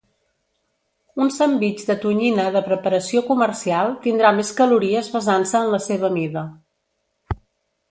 [1.25, 6.47] Un sandvitx de tonyina de preparació comercial tindrà més calories basant-se en la seva mida.